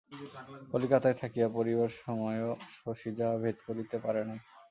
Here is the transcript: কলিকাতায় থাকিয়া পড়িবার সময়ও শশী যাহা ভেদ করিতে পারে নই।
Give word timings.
কলিকাতায় 0.71 1.17
থাকিয়া 1.21 1.47
পড়িবার 1.49 1.91
সময়ও 2.01 2.51
শশী 2.75 3.09
যাহা 3.17 3.35
ভেদ 3.43 3.57
করিতে 3.67 3.97
পারে 4.05 4.21
নই। 4.23 4.39